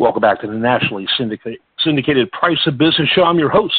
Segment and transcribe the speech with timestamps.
[0.00, 3.22] Welcome back to the nationally syndicated, syndicated Price of Business Show.
[3.22, 3.74] I'm your host,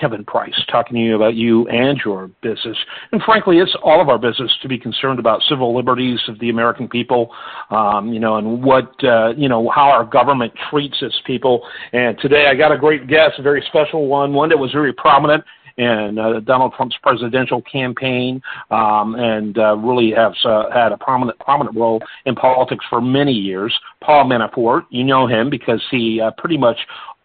[0.00, 2.76] Kevin Price, talking to you about you and your business.
[3.12, 6.50] And frankly, it's all of our business to be concerned about civil liberties of the
[6.50, 7.30] American people,
[7.70, 11.64] um, you know, and what, uh, you know, how our government treats its people.
[11.92, 14.92] And today I got a great guest, a very special one, one that was very
[14.92, 15.44] prominent
[15.80, 21.38] in uh, Donald Trump's presidential campaign, um, and uh, really has uh, had a prominent
[21.38, 23.74] prominent role in politics for many years.
[24.04, 26.76] Paul Manafort, you know him because he uh, pretty much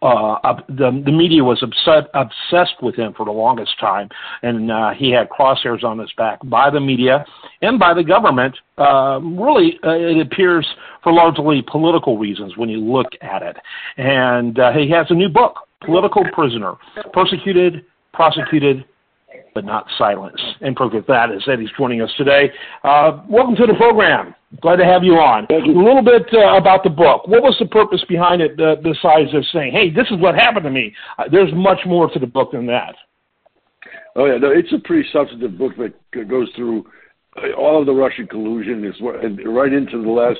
[0.02, 4.08] uh, the the media was obsessed obsessed with him for the longest time,
[4.42, 7.26] and uh, he had crosshairs on his back by the media
[7.62, 8.56] and by the government.
[8.78, 10.68] Uh, really, uh, it appears
[11.04, 13.58] for largely political reasons when you look at it.
[13.98, 16.74] And uh, he has a new book, Political Prisoner:
[17.12, 17.86] Persecuted
[18.16, 18.86] prosecuted
[19.54, 20.44] but not silenced.
[20.62, 22.52] And proof of that is that he's joining us today.
[22.84, 24.36] Uh, welcome to the program.
[24.62, 25.48] Glad to have you on.
[25.50, 25.58] You.
[25.58, 27.28] A little bit uh, about the book.
[27.28, 30.66] What was the purpose behind it uh, besides just saying, hey, this is what happened
[30.66, 30.94] to me?
[31.18, 32.96] Uh, there's much more to the book than that.
[34.16, 34.38] Oh, yeah.
[34.38, 36.86] No, it's a pretty substantive book that goes through
[37.38, 40.40] uh, all of the Russian collusion is right into the last,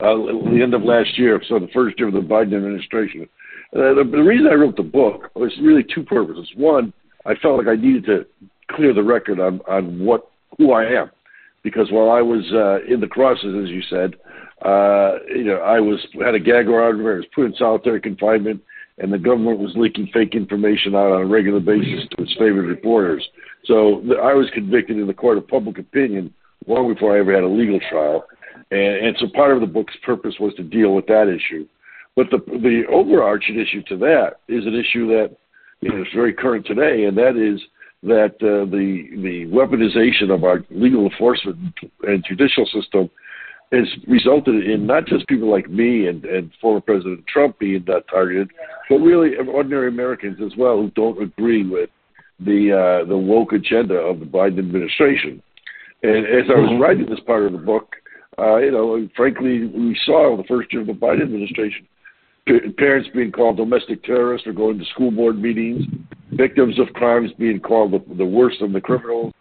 [0.00, 0.14] uh,
[0.50, 3.28] the end of last year, so the first year of the Biden administration.
[3.74, 6.48] Uh, the, the reason I wrote the book was really two purposes.
[6.56, 6.92] One,
[7.26, 8.26] I felt like I needed to
[8.70, 11.10] clear the record on on what who I am,
[11.62, 14.14] because while I was uh, in the crosses, as you said,
[14.62, 18.60] uh, you know, I was had a gag order, I was put in solitary confinement,
[18.98, 22.66] and the government was leaking fake information out on a regular basis to its favorite
[22.66, 23.26] reporters.
[23.64, 26.32] So I was convicted in the court of public opinion
[26.66, 28.24] long before I ever had a legal trial,
[28.70, 31.66] and, and so part of the book's purpose was to deal with that issue.
[32.16, 35.36] But the the overarching issue to that is an issue that
[35.80, 37.60] you know, is very current today, and that is
[38.02, 43.10] that uh, the the weaponization of our legal enforcement and judicial system
[43.72, 48.00] has resulted in not just people like me and, and former President Trump being uh,
[48.10, 48.50] targeted,
[48.88, 51.88] but really ordinary Americans as well who don't agree with
[52.40, 55.42] the uh, the woke agenda of the Biden administration.
[56.02, 56.82] And as I was mm-hmm.
[56.82, 57.96] writing this part of the book,
[58.38, 61.86] uh, you know, frankly, we saw the first year of the Biden administration
[62.76, 65.84] parents being called domestic terrorists or going to school board meetings,
[66.32, 69.32] victims of crimes being called the, the worst of the criminals,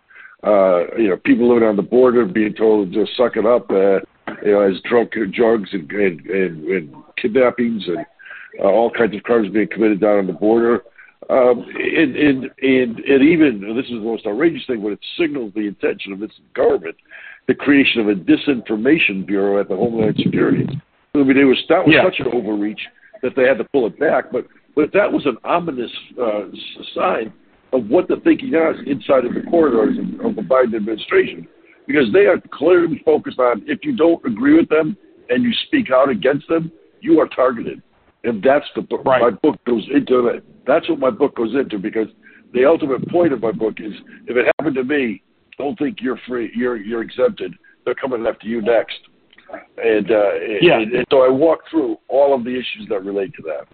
[0.44, 3.69] uh, you know, people living on the border being told to just suck it up,
[3.72, 4.00] uh,
[4.44, 8.06] you know, as drunk drugs and, and, and, and kidnappings and
[8.59, 10.84] uh, all kinds of crimes being committed down on the border.
[11.30, 15.53] Um, and, and, and, and even, this is the most outrageous thing, but it signals
[15.53, 16.96] the intention of this government,
[17.48, 20.66] the creation of a disinformation bureau at the Homeland Security
[21.16, 22.03] I mean, it was that was yeah.
[22.03, 22.81] such an overreach
[23.22, 24.31] that they had to pull it back.
[24.31, 25.91] But but that was an ominous
[26.22, 26.46] uh,
[26.96, 27.34] sign
[27.74, 31.47] of what the thinking is inside of the corridors of, the Biden administration,
[31.85, 34.97] because they are clearly focused on if you don't agree with them
[35.30, 36.72] and you speak out against them,
[37.02, 37.81] you are targeted.
[38.24, 39.06] And that's the book.
[39.06, 39.22] Right.
[39.22, 40.44] My book goes into that.
[40.66, 42.07] That's what my book goes into because
[42.53, 43.94] the ultimate point of my book is
[44.28, 45.22] if it happened to me,
[45.57, 46.51] don't think you're free.
[46.56, 47.53] You're you're exempted.
[47.86, 49.00] They're coming after you next.
[49.78, 50.80] And, uh, yeah.
[50.80, 53.68] and, and so I walk through all of the issues that relate to that.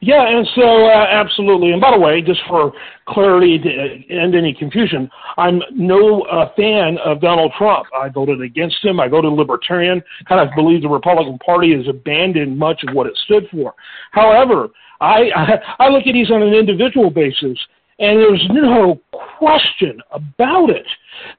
[0.00, 1.72] Yeah, and so uh, absolutely.
[1.72, 2.72] And by the way, just for
[3.06, 7.86] clarity to end any confusion, I'm no uh, fan of Donald Trump.
[7.94, 9.00] I voted against him.
[9.00, 10.02] I voted Libertarian.
[10.28, 13.74] Kind of believe the Republican Party has abandoned much of what it stood for.
[14.12, 14.68] However,
[15.00, 15.46] I I,
[15.86, 17.58] I look at these on an individual basis,
[17.98, 19.00] and there's no
[19.38, 20.86] question about it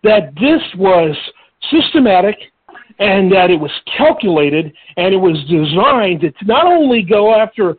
[0.03, 1.15] that this was
[1.71, 2.35] systematic
[2.99, 7.77] and that it was calculated and it was designed to not only go after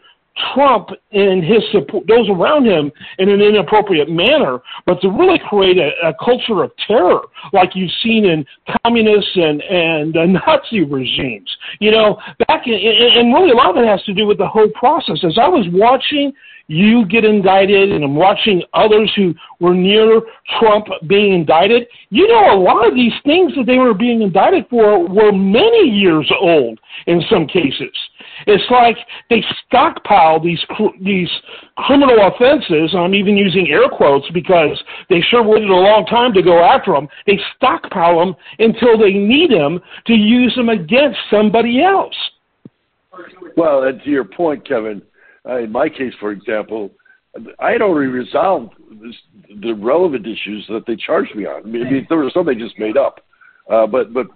[0.55, 5.77] Trump and his support, those around him in an inappropriate manner, but to really create
[5.77, 7.21] a, a culture of terror
[7.53, 8.45] like you've seen in
[8.83, 11.51] communist and, and uh, Nazi regimes.
[11.81, 14.49] You know, back in, and really a lot of it has to do with the
[14.49, 15.19] whole process.
[15.25, 16.33] As I was watching
[16.71, 20.23] you get indicted, and I'm watching others who were near
[20.61, 21.89] Trump being indicted.
[22.11, 25.91] You know, a lot of these things that they were being indicted for were many
[25.91, 26.79] years old
[27.09, 27.91] in some cases.
[28.47, 28.97] It's like
[29.31, 30.65] they stockpile these
[31.03, 31.29] these
[31.77, 32.95] criminal offenses.
[32.97, 36.93] I'm even using air quotes because they sure waited a long time to go after
[36.93, 37.09] them.
[37.27, 42.15] They stockpile them until they need them to use them against somebody else.
[43.57, 45.03] Well, and to your point, Kevin,
[45.49, 46.91] uh, in my case, for example,
[47.59, 49.15] I had already resolved this,
[49.63, 51.63] the relevant issues that they charged me on.
[51.63, 53.21] I mean, there were some they just made up,
[53.71, 54.27] uh, but but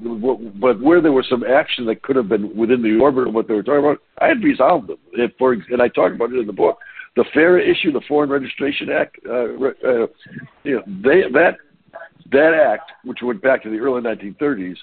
[0.61, 3.49] but where there was some action that could have been within the orbit of what
[3.49, 4.99] they were talking about, I had resolved them.
[5.13, 6.79] If for and I talk about it in the book.
[7.17, 10.07] The FARA issue, the Foreign Registration Act, uh, uh,
[10.65, 11.59] you know, they, that
[12.33, 14.77] that act, which went back to the early 1930s,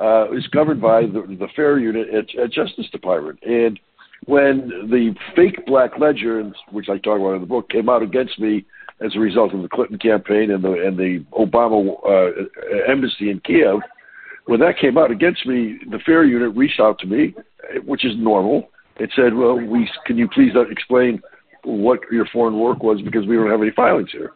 [0.00, 3.78] uh, is governed by the, the FARA unit at, at Justice Department, and
[4.28, 8.38] when the fake Black Ledger, which I talk about in the book, came out against
[8.38, 8.66] me
[9.00, 13.40] as a result of the Clinton campaign and the and the Obama uh, embassy in
[13.40, 13.80] Kiev,
[14.44, 17.34] when that came out against me, the FARA unit reached out to me,
[17.86, 18.68] which is normal.
[18.96, 21.22] It said, "Well, we can you please explain
[21.64, 24.32] what your foreign work was because we don't have any filings here."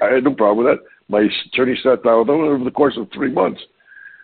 [0.00, 0.84] I had no problem with that.
[1.08, 3.60] My attorney sat down with them over the course of three months.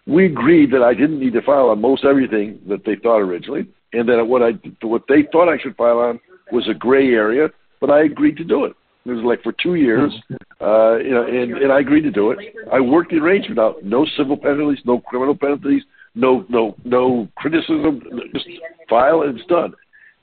[0.06, 3.66] We agreed that I didn't need to file on most everything that they thought originally,
[3.92, 4.52] and that what I
[4.82, 6.20] what they thought I should file on
[6.52, 7.48] was a gray area,
[7.80, 8.74] but I agreed to do it.
[9.04, 10.12] It was like for two years,
[10.60, 12.38] uh, you know, and, and I agreed to do it.
[12.70, 13.82] I worked the arrangement out.
[13.82, 15.82] No civil penalties, no criminal penalties,
[16.14, 18.02] no no no criticism.
[18.34, 18.46] Just
[18.88, 19.72] file and it's done.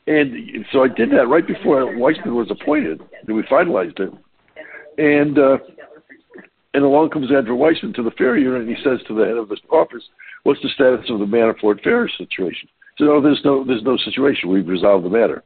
[0.07, 4.13] And so I did that right before Weissmann was appointed, and we finalized it.
[4.99, 5.57] And uh,
[6.75, 9.37] and along comes Andrew Weissmann to the FARA unit, and he says to the head
[9.37, 10.03] of the office,
[10.43, 14.49] "What's the status of the Manafort FARA situation?" So, "No, there's no there's no situation.
[14.49, 15.43] We've resolved the matter."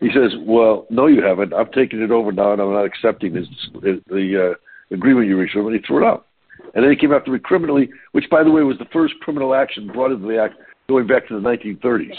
[0.00, 1.52] He says, "Well, no, you haven't.
[1.52, 3.46] I'm taking it over now, and I'm not accepting this
[3.80, 5.72] the uh, agreement you reached." With him.
[5.72, 6.26] And he threw it out.
[6.74, 9.54] And then he came after me criminally, which, by the way, was the first criminal
[9.54, 10.54] action brought into the act
[10.88, 12.16] going back to the 1930s.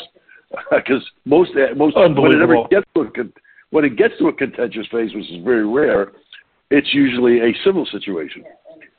[0.71, 3.23] Because most most when it ever gets to a
[3.71, 6.11] when it gets to a contentious phase, which is very rare,
[6.69, 8.43] it's usually a civil situation,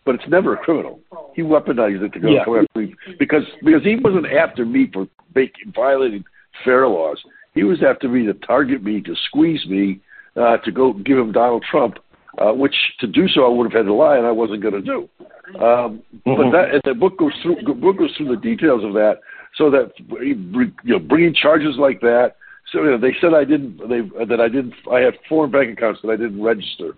[0.04, 1.00] but it's never a criminal.
[1.34, 2.40] He weaponized it to go yeah.
[2.40, 6.24] after me because because he wasn't after me for making, violating
[6.64, 7.22] FARA laws.
[7.54, 10.00] He was after me to target me, to squeeze me,
[10.36, 11.98] uh, to go give him Donald Trump,
[12.38, 14.74] uh, which to do so I would have had to lie, and I wasn't going
[14.74, 15.08] to do.
[15.56, 16.34] Um, mm-hmm.
[16.36, 19.20] But that and the book goes through the book goes through the details of that,
[19.56, 22.34] so that you know bringing charges like that.
[22.72, 25.72] So you know, they said I didn't they that I didn't I had foreign bank
[25.72, 26.94] accounts that I didn't register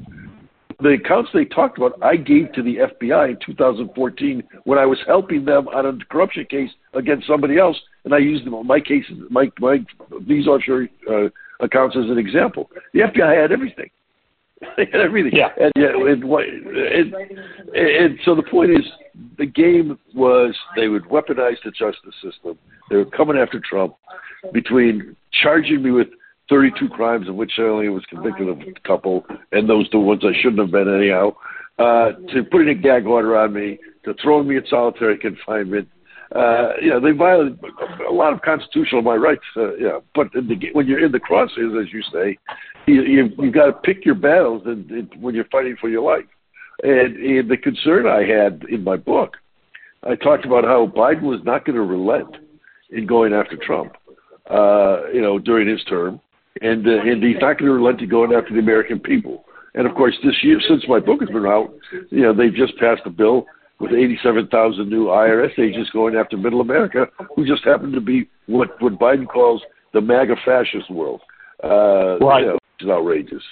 [0.81, 4.99] the accounts they talked about, I gave to the FBI in 2014 when I was
[5.07, 8.81] helping them on a corruption case against somebody else, and I used them on my
[8.81, 9.79] cases, my my
[10.27, 11.29] these offshore uh,
[11.61, 12.71] accounts as an example.
[12.93, 13.91] The FBI had everything.
[14.79, 15.33] They had everything.
[15.35, 15.49] Yeah.
[15.61, 17.15] And, and, and, and,
[17.75, 18.85] and so the point is,
[19.37, 22.59] the game was they would weaponize the justice system.
[22.89, 23.97] They were coming after Trump
[24.55, 26.09] between charging me with
[26.49, 30.33] 32 crimes, of which only was convicted of a couple, and those the ones I
[30.41, 31.35] shouldn't have been anyhow,
[31.79, 35.89] uh, to putting a gag order on me, to throwing me in solitary confinement.
[36.35, 37.59] Uh, you know, they violated
[38.09, 39.45] a lot of constitutional my rights.
[39.57, 42.37] Uh, yeah, but the, when you're in the crosshairs, as you say,
[42.87, 46.03] you you you got to pick your battles and, and when you're fighting for your
[46.03, 46.27] life.
[46.83, 49.37] And, and the concern I had in my book,
[50.03, 52.37] I talked about how Biden was not going to relent
[52.91, 53.93] in going after Trump.
[54.49, 56.21] Uh, you know, during his term,
[56.63, 59.45] and uh, and he's not going to relent to going after the American people.
[59.75, 61.75] And of course, this year, since my book has been out,
[62.11, 63.47] you know they've just passed a bill
[63.79, 68.81] with 87,000 new IRS agents going after Middle America, who just happen to be what
[68.81, 69.63] what Biden calls
[69.93, 71.21] the MAGA fascist world.
[71.63, 72.41] Uh, right.
[72.41, 73.43] You know, is outrageous.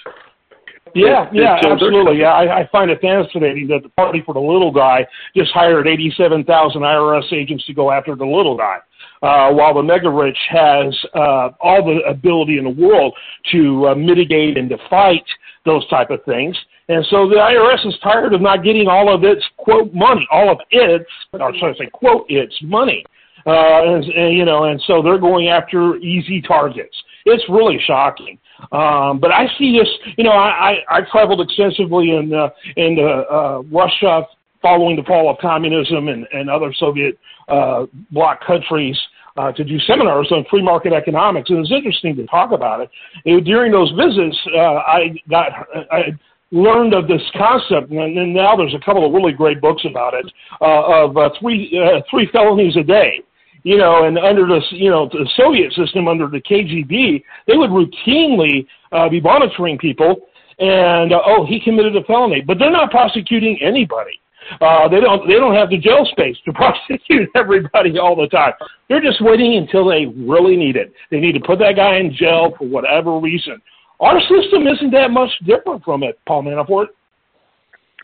[0.95, 2.19] Yeah, yeah, absolutely.
[2.19, 5.05] Yeah, I, I find it fascinating that the Party for the Little Guy
[5.35, 8.77] just hired 87,000 IRS agents to go after the little guy
[9.21, 13.13] uh, while the mega rich has uh, all the ability in the world
[13.51, 15.25] to uh, mitigate and to fight
[15.65, 16.55] those type of things.
[16.87, 20.51] And so the IRS is tired of not getting all of its quote money, all
[20.51, 23.03] of its, or should I say quote its money.
[23.47, 26.95] Uh, and, and you know, and so they're going after easy targets.
[27.25, 28.37] It's really shocking.
[28.71, 32.97] Um, but I see this, you know, I, I, I traveled extensively in uh, in
[32.99, 34.23] uh, uh, Russia
[34.61, 37.17] following the fall of communism and, and other Soviet
[37.49, 38.97] uh, bloc countries
[39.37, 42.89] uh, to do seminars on free market economics, and it's interesting to talk about it.
[43.25, 45.51] And during those visits, uh, I got
[45.91, 46.17] I
[46.51, 50.13] learned of this concept, and, and now there's a couple of really great books about
[50.13, 50.25] it
[50.61, 53.21] uh, of uh, three uh, three felonies a day.
[53.65, 57.71] You know, and under the you know the Soviet system, under the KGB, they would
[57.71, 60.17] routinely uh, be monitoring people,
[60.59, 64.21] and uh, oh, he committed a felony, but they're not prosecuting anybody.
[64.61, 68.53] Uh, they don't they don't have the jail space to prosecute everybody all the time.
[68.87, 70.93] They're just waiting until they really need it.
[71.09, 73.59] They need to put that guy in jail for whatever reason.
[73.99, 76.89] Our system isn't that much different from it, Paul Manafort.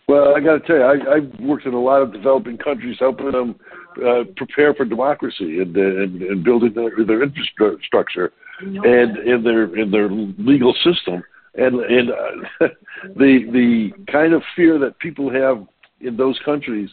[0.08, 2.98] Well, I got to tell you, I, I've worked in a lot of developing countries,
[3.00, 3.56] helping them
[3.98, 8.32] uh, prepare for democracy and, and, and building their, their infrastructure
[8.62, 11.24] and in their in their legal system.
[11.56, 12.68] And and uh,
[13.16, 15.66] the the kind of fear that people have
[16.00, 16.90] in those countries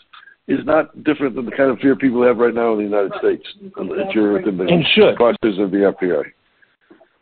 [0.48, 3.12] is not different than the kind of fear people have right now in the United
[3.18, 5.16] States if you're within the and should.
[5.16, 6.22] clusters of the FBI.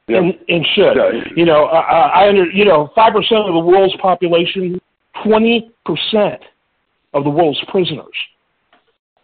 [0.06, 0.18] Yeah.
[0.18, 0.96] And, and should.
[0.96, 1.10] Yeah.
[1.34, 4.80] You know, I, I under, you know, 5% of the world's population,
[5.24, 5.68] 20%
[7.14, 8.06] of the world's prisoners.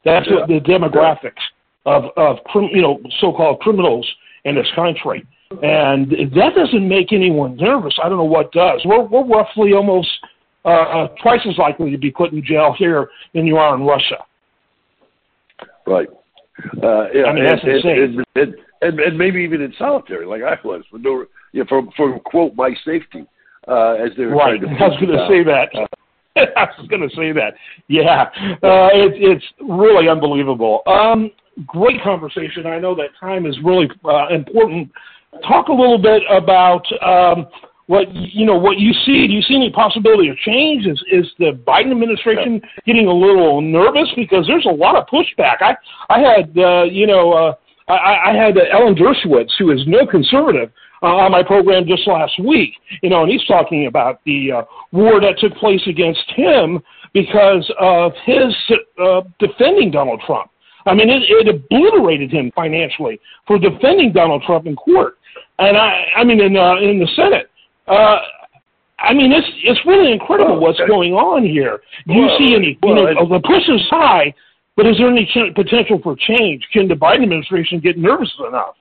[0.05, 0.41] That's yeah.
[0.41, 1.43] what the demographics
[1.87, 2.39] of, of,
[2.73, 4.09] you know, so-called criminals
[4.45, 5.27] in this country.
[5.63, 7.95] And that doesn't make anyone nervous.
[8.03, 8.81] I don't know what does.
[8.85, 10.09] We're, we're roughly almost
[10.65, 13.83] uh, uh, twice as likely to be put in jail here than you are in
[13.83, 14.25] Russia.
[15.87, 16.09] Right.
[16.83, 17.99] Uh, yeah, I mean, that's and, insane.
[17.99, 21.67] And, and, and, and maybe even in solitary, like I was, for no, you know,
[21.69, 23.27] for, for quote my safety,
[23.69, 24.61] uh, as they were right.
[24.61, 24.85] trying to.
[24.85, 25.69] I was going to say that.
[25.75, 25.87] Uh,
[26.57, 27.55] I was going to say that.
[27.89, 28.23] Yeah,
[28.63, 30.81] uh, it's it's really unbelievable.
[30.87, 31.31] Um,
[31.67, 32.67] great conversation.
[32.67, 34.91] I know that time is really uh, important.
[35.47, 37.47] Talk a little bit about um,
[37.87, 39.27] what you know what you see.
[39.27, 40.87] Do you see any possibility of change?
[40.87, 45.57] Is is the Biden administration getting a little nervous because there's a lot of pushback?
[45.61, 45.77] I
[46.09, 47.55] I had uh, you know uh,
[47.89, 50.71] I, I had Alan Dershowitz, who is no conservative,
[51.03, 52.75] uh, on my program just last week.
[53.03, 56.81] You know, and he's talking about the uh, war that took place against him
[57.13, 58.55] because of his
[59.03, 60.51] uh, defending Donald Trump.
[60.87, 65.17] I mean, it, it obliterated him financially for defending Donald Trump in court,
[65.59, 67.49] and I, I mean, in uh, in the Senate.
[67.87, 68.19] Uh,
[68.99, 71.81] I mean, it's it's really incredible what's going on here.
[72.07, 72.79] Do you Well, see any?
[72.83, 74.33] well, you know, the push is high,
[74.77, 76.67] but is there any ch- potential for change?
[76.73, 78.75] Can the Biden administration get nervous enough?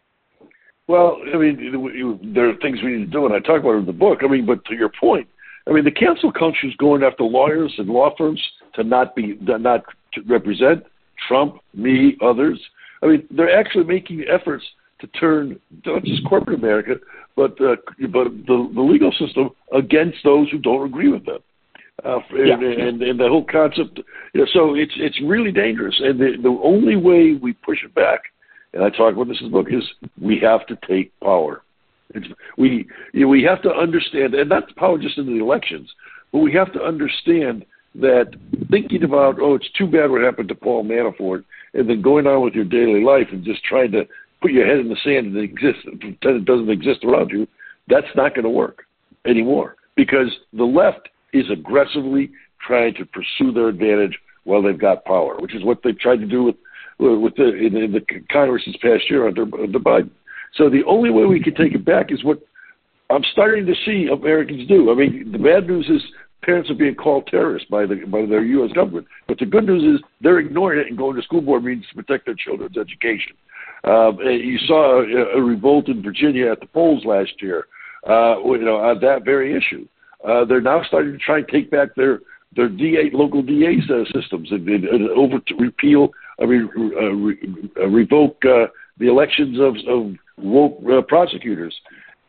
[0.88, 3.78] Well, I mean, there are things we need to do, and I talk about it
[3.80, 4.20] in the book.
[4.24, 5.28] I mean, but to your point,
[5.68, 8.42] I mean, the cancel culture is going after lawyers and law firms
[8.76, 9.84] to not be to not
[10.14, 10.84] to represent
[11.28, 12.60] Trump, me, others.
[13.04, 14.66] I mean, they're actually making efforts
[15.00, 16.96] to turn not just corporate America,
[17.36, 17.76] but uh,
[18.10, 21.40] but the, the legal system against those who don't agree with them.
[22.04, 22.54] Uh, Yeah.
[22.56, 24.00] and, and, and the whole concept,
[24.34, 25.96] you know, so it's it's really dangerous.
[26.04, 28.22] And the, the only way we push it back,
[28.74, 29.84] and I talk about this in the book, is
[30.20, 31.62] we have to take power.
[32.14, 35.90] It's, we you know, we have to understand, and not power just in the elections,
[36.32, 38.34] but we have to understand that
[38.70, 42.44] thinking about oh, it's too bad what happened to Paul Manafort, and then going on
[42.44, 44.06] with your daily life and just trying to
[44.42, 47.48] put your head in the sand and exist pretend it doesn't exist around you,
[47.88, 48.86] that's not going to work
[49.26, 52.32] anymore because the left is aggressively
[52.66, 56.26] trying to pursue their advantage while they've got power, which is what they've tried to
[56.26, 56.56] do with
[57.02, 60.12] with the in, in the Congress this past year under, under Biden.
[60.56, 62.40] So the only way we can take it back is what
[63.10, 64.92] I'm starting to see Americans do.
[64.92, 66.02] I mean, the bad news is
[66.44, 68.72] parents are being called terrorists by the by their U.S.
[68.74, 71.86] government, but the good news is they're ignoring it and going to school board meetings
[71.90, 73.36] to protect their children's education.
[73.84, 77.66] Um, you saw a, a revolt in Virginia at the polls last year,
[78.08, 79.88] uh, you know, on that very issue.
[80.28, 82.20] Uh, they're now starting to try and take back their
[82.56, 86.10] their DA local DA uh, systems and, and, and over to repeal,
[86.40, 87.38] I mean, uh, re,
[87.78, 91.76] uh, revoke uh, the elections of, of woke uh, prosecutors.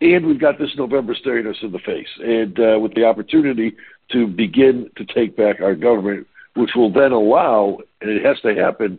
[0.00, 3.74] And we've got this November staring us in the face, and uh, with the opportunity
[4.10, 8.54] to begin to take back our government, which will then allow, and it has to
[8.54, 8.98] happen,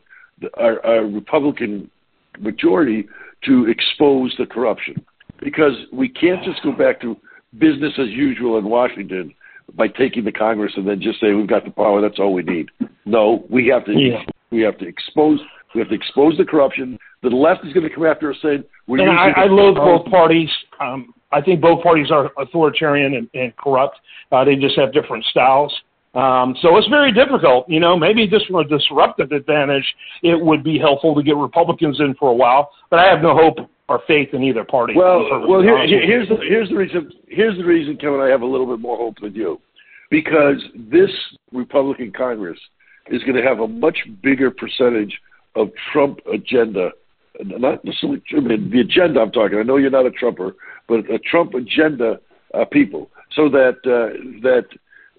[0.56, 1.92] our, our Republican
[2.40, 3.08] majority
[3.44, 4.96] to expose the corruption.
[5.42, 7.18] Because we can't just go back to
[7.60, 9.34] business as usual in Washington
[9.76, 12.44] by taking the Congress and then just say we've got the power, that's all we
[12.44, 12.70] need.
[13.06, 14.24] No, we have to Yeah.
[14.54, 15.40] We have to expose
[15.74, 17.00] we have to expose the corruption.
[17.24, 20.06] The left is going to come after us saying we're And I, I loathe both
[20.12, 20.50] parties.
[20.80, 23.98] Um, I think both parties are authoritarian and, and corrupt.
[24.32, 25.74] Uh, they just have different styles.
[26.14, 27.68] Um, so it's very difficult.
[27.68, 29.86] You know, maybe just from a disruptive advantage,
[30.22, 32.70] it would be helpful to get Republicans in for a while.
[32.92, 34.94] But I have no hope or faith in either party.
[34.96, 36.16] Well, well, here, honest here- with you.
[36.16, 38.20] here's the here's the reason here's the reason, Kevin.
[38.20, 39.60] I have a little bit more hope than you,
[40.12, 41.10] because this
[41.52, 42.60] Republican Congress
[43.08, 45.20] is going to have a much bigger percentage
[45.56, 46.92] of Trump agenda,
[47.40, 49.22] not necessarily the agenda.
[49.22, 49.58] I'm talking.
[49.58, 50.56] I know you're not a Trumper,
[50.88, 52.20] but a Trump agenda
[52.54, 54.66] uh, people, so that uh, that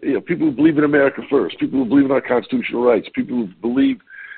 [0.02, 3.08] you know people who believe in America first, people who believe in our constitutional rights,
[3.14, 3.96] people who believe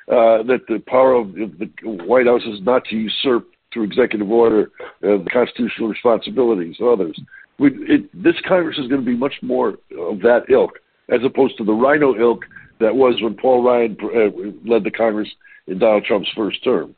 [0.08, 4.70] uh, that the power of the White House is not to usurp through executive order
[5.02, 7.20] uh, the constitutional responsibilities of others.
[7.58, 11.58] We, it, this Congress is going to be much more of that ilk, as opposed
[11.58, 12.44] to the RINO ilk
[12.80, 15.28] that was when Paul Ryan uh, led the Congress
[15.66, 16.94] in Donald Trump's first term.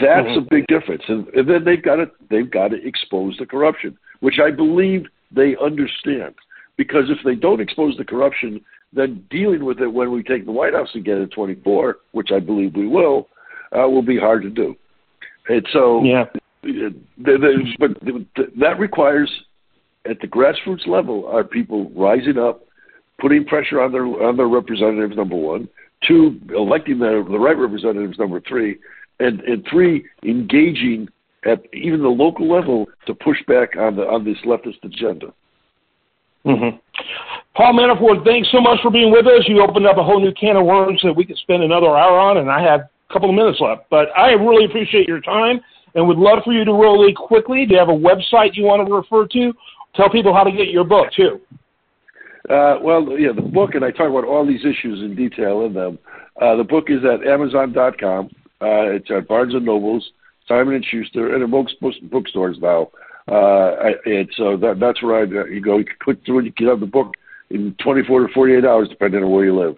[0.00, 0.38] That's Mhm.
[0.38, 3.96] a big difference, and, and then they've got to they've got to expose the corruption,
[4.20, 6.34] which I believe they understand.
[6.76, 8.60] Because if they don't expose the corruption,
[8.92, 12.38] then dealing with it when we take the White House again in 24, which I
[12.38, 13.28] believe we will,
[13.72, 14.76] uh, will be hard to do.
[15.48, 16.26] And so, yeah.
[16.62, 18.24] the, the, but the,
[18.60, 19.30] that requires,
[20.08, 22.64] at the grassroots level, our people rising up,
[23.20, 25.16] putting pressure on their on their representatives.
[25.16, 25.68] Number one,
[26.06, 28.18] two, electing the the right representatives.
[28.18, 28.78] Number three,
[29.20, 31.08] and and three, engaging
[31.44, 35.32] at even the local level to push back on the on this leftist agenda.
[36.44, 36.76] hmm
[37.56, 39.44] Paul Manafort, thanks so much for being with us.
[39.48, 42.18] You opened up a whole new can of worms that we could spend another hour
[42.18, 43.90] on, and I have a couple of minutes left.
[43.90, 45.60] But I really appreciate your time
[45.94, 47.66] and would love for you to really quickly.
[47.66, 49.52] Do you have a website you want to refer to?
[49.96, 51.40] Tell people how to get your book too.
[52.48, 55.74] Uh, well, yeah, the book, and I talk about all these issues in detail in
[55.74, 55.98] them.
[56.40, 58.26] Uh, the book is at Amazon.com.
[58.60, 60.12] Uh, it's at Barnes and Nobles,
[60.46, 61.74] Simon and Schuster, and at most
[62.10, 62.88] bookstores now.
[63.28, 65.76] Uh, and so that, that's where I, you go.
[65.76, 67.12] You can click through and you can have the book
[67.50, 69.76] in 24 to 48 hours, depending on where you live.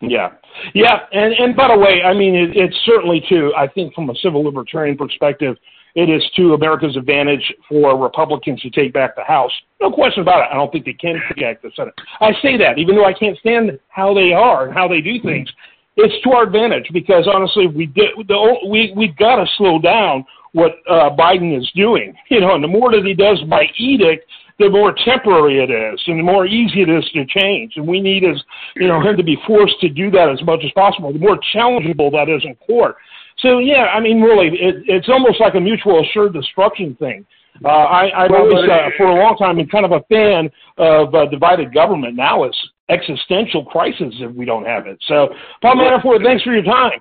[0.00, 0.32] Yeah,
[0.74, 3.52] yeah, and and by the way, I mean it, it's certainly too.
[3.56, 5.56] I think from a civil libertarian perspective,
[5.94, 9.52] it is to America's advantage for Republicans to take back the House.
[9.80, 10.48] No question about it.
[10.50, 11.94] I don't think they can take back the Senate.
[12.20, 15.20] I say that even though I can't stand how they are and how they do
[15.20, 15.50] things.
[15.96, 20.24] It's to our advantage because honestly, we did the we we've got to slow down
[20.52, 22.14] what uh, Biden is doing.
[22.30, 24.24] You know, and the more that he does by edict,
[24.58, 27.74] the more temporary it is, and the more easy it is to change.
[27.76, 28.42] And we need, as
[28.76, 31.12] you know, him to be forced to do that as much as possible.
[31.12, 32.96] The more challengeable that is in court.
[33.38, 37.26] So yeah, I mean, really, it, it's almost like a mutual assured destruction thing.
[37.64, 40.50] Uh, I, I've well, always, uh, for a long time, been kind of a fan
[40.78, 42.16] of uh, divided government.
[42.16, 42.58] Now it's
[42.88, 44.98] existential crisis if we don't have it.
[45.06, 45.28] So,
[45.60, 47.00] Paul Manafort, thanks for your time.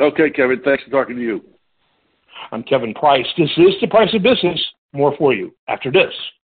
[0.00, 0.60] Okay, Kevin.
[0.64, 1.44] Thanks for talking to you.
[2.52, 3.26] I'm Kevin Price.
[3.36, 4.60] This is the price of business.
[4.92, 6.12] More for you after this.